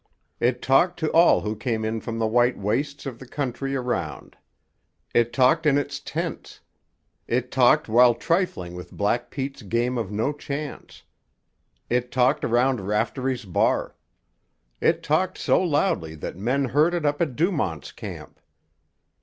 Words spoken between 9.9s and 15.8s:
of no chance. It talked around Raftery's bar. It talked so